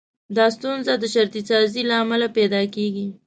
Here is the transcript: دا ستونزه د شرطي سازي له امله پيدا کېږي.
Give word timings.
دا 0.37 0.45
ستونزه 0.55 0.93
د 0.97 1.03
شرطي 1.13 1.41
سازي 1.49 1.81
له 1.89 1.95
امله 2.03 2.27
پيدا 2.37 2.61
کېږي. 2.75 3.07